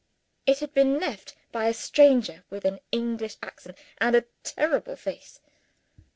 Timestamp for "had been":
0.61-0.99